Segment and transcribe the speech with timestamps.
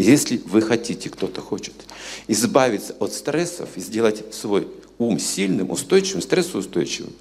[0.00, 1.74] Если вы хотите, кто-то хочет,
[2.26, 7.12] избавиться от стрессов и сделать свой ум сильным, устойчивым, стрессоустойчивым,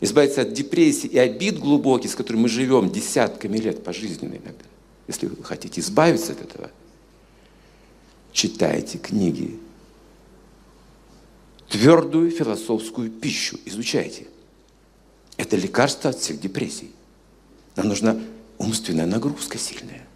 [0.00, 4.64] избавиться от депрессии и обид глубоких, с которыми мы живем десятками лет пожизненно иногда,
[5.08, 6.70] если вы хотите избавиться от этого,
[8.32, 9.58] читайте книги,
[11.68, 14.26] твердую философскую пищу изучайте.
[15.36, 16.92] Это лекарство от всех депрессий.
[17.76, 18.18] Нам нужна
[18.56, 20.06] умственная нагрузка сильная,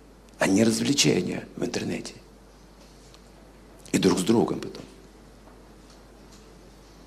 [0.44, 2.12] а не развлечения в интернете.
[3.92, 4.82] И друг с другом потом.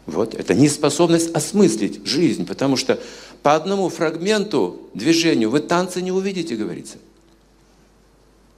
[0.07, 2.99] Вот, это неспособность осмыслить жизнь, потому что
[3.43, 6.97] по одному фрагменту движению вы танцы не увидите, говорится.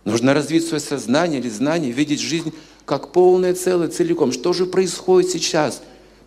[0.05, 2.53] Нужно развить свое сознание или знание, видеть жизнь
[2.85, 4.31] как полное целое, целиком.
[4.31, 5.81] Что же происходит сейчас?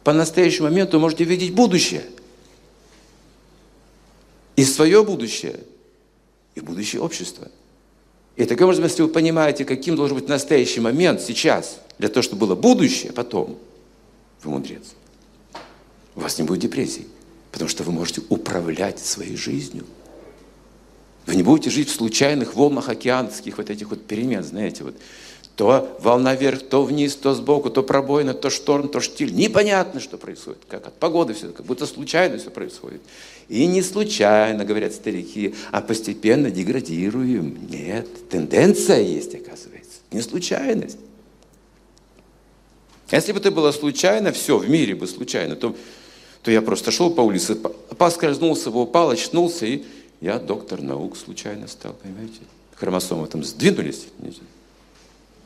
[0.05, 2.05] По настоящему моменту можете видеть будущее.
[4.57, 5.61] И свое будущее,
[6.55, 7.49] и будущее общества.
[8.37, 12.47] И таким образом, если вы понимаете, каким должен быть настоящий момент сейчас, для того, чтобы
[12.47, 13.59] было будущее потом,
[14.43, 14.95] вы мудрец
[16.15, 17.07] у вас не будет депрессий,
[17.51, 19.87] потому что вы можете управлять своей жизнью.
[21.27, 24.97] Вы не будете жить в случайных волнах океанских вот этих вот перемен, знаете, вот
[25.63, 29.33] то волна вверх, то вниз, то сбоку, то пробоина, то шторм, то штиль.
[29.33, 33.01] Непонятно, что происходит, как от погоды все, как будто случайно все происходит.
[33.49, 37.69] И не случайно, говорят старики, а постепенно деградируем.
[37.71, 40.99] Нет, тенденция есть, оказывается, не случайность.
[43.13, 45.77] Если бы это было случайно, все, в мире бы случайно, то
[46.43, 49.85] то я просто шел по улице, поскользнулся, упал, очнулся, и
[50.21, 52.41] я доктор наук случайно стал, понимаете?
[52.75, 54.09] Хромосомы там сдвинулись.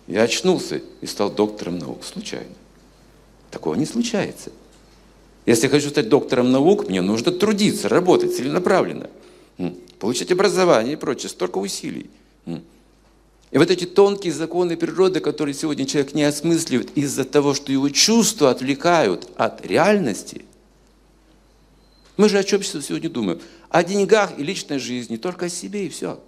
[0.06, 2.54] Я очнулся и стал доктором наук случайно.
[3.50, 4.52] Такого не случается.
[5.46, 9.10] Если хочу стать доктором наук, мне нужно трудиться, работать целенаправленно,
[9.98, 12.10] получать образование и прочее, столько усилий.
[13.52, 17.88] И вот эти тонкие законы природы, которые сегодня человек не осмысливает из-за того, что его
[17.88, 20.44] чувства отвлекают от реальности–
[22.16, 23.40] мы же о чем сегодня думаем?
[23.68, 26.18] О деньгах и личной жизни, только о себе и все.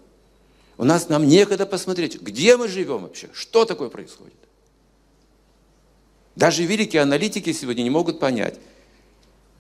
[0.79, 4.33] У нас нам некогда посмотреть, где мы живем вообще, что такое происходит.
[6.37, 8.61] Даже великие аналитики сегодня не могут понять,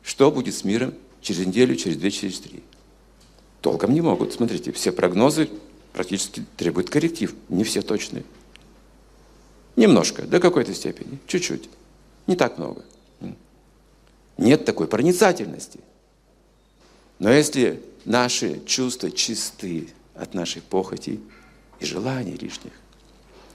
[0.04, 2.62] что будет с миром через неделю, через две, через три.
[3.60, 4.32] Толком не могут.
[4.32, 5.50] Смотрите, все прогнозы
[5.92, 7.34] практически требуют корректив.
[7.48, 8.22] Не все точные.
[9.74, 11.68] Немножко, до какой-то степени, чуть-чуть.
[12.28, 12.84] Не так много.
[14.36, 15.80] Нет такой проницательности.
[17.18, 21.20] Но если наши чувства чисты от наших похотей
[21.80, 22.72] и желаний лишних,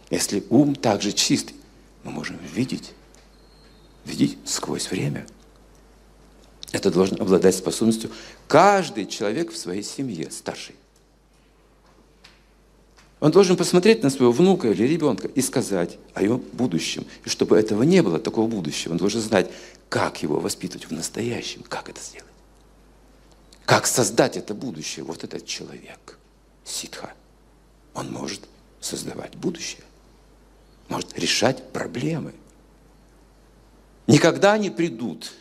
[0.09, 1.53] если ум также чист,
[2.03, 2.93] мы можем видеть,
[4.05, 5.25] видеть сквозь время.
[6.71, 8.09] Это должен обладать способностью
[8.47, 10.75] каждый человек в своей семье, старший.
[13.19, 17.05] Он должен посмотреть на своего внука или ребенка и сказать о его будущем.
[17.23, 19.49] И чтобы этого не было, такого будущего, он должен знать,
[19.87, 22.27] как его воспитывать в настоящем, как это сделать.
[23.65, 25.05] Как создать это будущее?
[25.05, 26.17] Вот этот человек,
[26.65, 27.13] ситха,
[27.93, 28.41] он может
[28.79, 29.83] создавать будущее,
[30.89, 32.33] может решать проблемы.
[34.07, 35.31] Никогда не придут,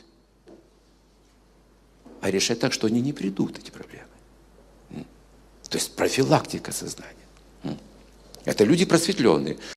[2.20, 4.06] а решать так, что они не придут, эти проблемы.
[5.68, 7.16] То есть профилактика сознания.
[8.44, 9.58] Это люди просветленные.